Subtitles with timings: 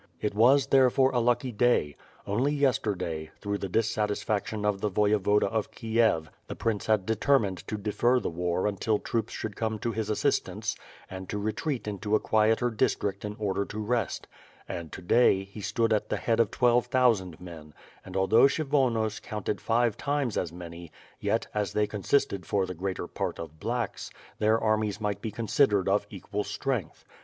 [0.19, 1.95] It was, therefore, a lucky day.
[2.25, 7.77] Only yesterday, through the disaffection of the Voyevoda of Kiev, the prince had determined to
[7.77, 10.75] defer the war until troops should come to his assistance;
[11.07, 14.25] and to retreat into a quieter district in order to rest—
[14.67, 17.71] and, to day, he stood at the head of twelve thousand men,
[18.03, 23.05] and, although Kshyvonos counted five times as many, yet, as they consisted for the greater
[23.05, 24.09] part of blacks,
[24.39, 27.05] their armies might be considered of equal strength.